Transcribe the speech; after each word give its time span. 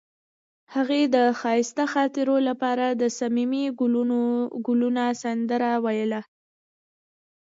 هغې 0.75 1.01
د 1.15 1.17
ښایسته 1.39 1.83
خاطرو 1.93 2.37
لپاره 2.47 2.85
د 3.01 3.03
صمیمي 3.17 3.65
ګلونه 4.67 5.03
سندره 5.21 5.71
ویله. 5.85 6.21